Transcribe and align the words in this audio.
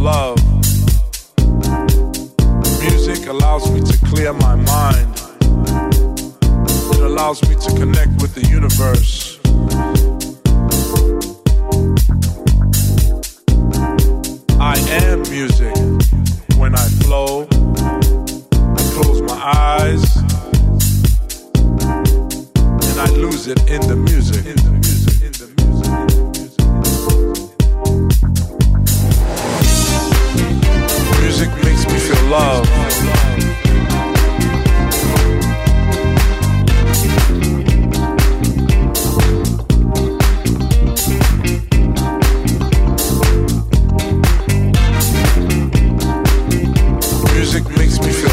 love. 0.00 0.42
Music 2.80 3.26
allows 3.26 3.70
me 3.70 3.80
to 3.82 3.98
clear 4.06 4.32
my 4.32 4.54
mind. 4.56 5.14
It 6.94 7.00
allows 7.00 7.46
me 7.46 7.54
to 7.54 7.70
connect 7.78 8.20
with 8.22 8.34
the 8.34 8.46
universe. 8.48 9.38
I 14.58 14.78
am 15.04 15.20
music. 15.28 15.76
When 16.56 16.74
I 16.74 16.88
flow, 17.02 17.46
I 18.78 18.82
close 18.94 19.20
my 19.22 19.38
eyes 19.54 20.16
and 22.88 23.00
I 23.00 23.10
lose 23.16 23.48
it 23.48 23.68
in 23.68 23.82
the 23.86 23.96
music. 23.96 24.46
In 24.46 24.56
the 24.56 24.70
music. 24.70 24.99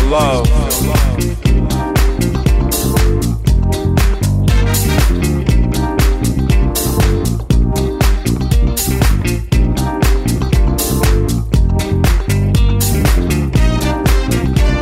love. 0.09 0.47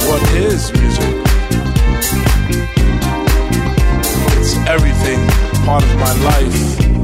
What 0.06 0.22
is 0.36 0.72
music? 0.74 1.16
It's 4.38 4.56
everything, 4.68 5.28
part 5.66 5.84
of 5.84 5.96
my 5.98 6.14
life. 6.24 6.95